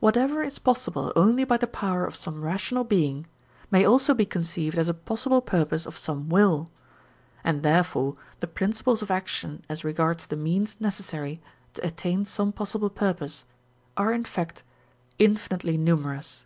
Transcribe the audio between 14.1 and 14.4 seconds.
in